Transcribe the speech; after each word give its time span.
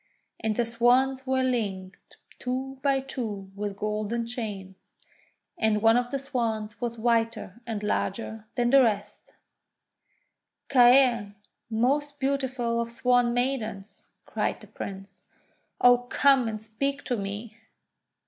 And 0.39 0.55
the 0.55 0.65
Swans 0.65 1.27
were 1.27 1.43
linked 1.43 2.17
THE 2.39 2.43
FAIRY 2.43 2.43
SWAN 2.43 2.57
SONG 2.57 2.79
241 2.79 3.07
two 3.07 3.07
by 3.07 3.07
two 3.07 3.51
with 3.61 3.77
golden 3.77 4.25
chains, 4.25 4.93
and 5.59 5.81
one 5.83 5.95
of 5.95 6.09
the 6.09 6.17
Swans 6.17 6.73
wras 6.81 6.97
whiter 6.97 7.61
and 7.67 7.83
larger 7.83 8.47
than 8.55 8.71
the 8.71 8.81
rest. 8.81 9.35
'Caer, 10.69 11.35
most 11.69 12.19
beautiful 12.19 12.81
of 12.81 12.91
Swan 12.91 13.31
Maidens!' 13.35 14.07
cried 14.25 14.59
the 14.59 14.65
Prince. 14.65 15.25
;<Oh, 15.79 15.99
come 15.99 16.47
and 16.47 16.63
speak 16.63 17.03
to 17.03 17.15
me!' 17.15 17.57